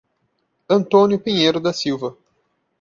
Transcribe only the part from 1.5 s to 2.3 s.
da Silva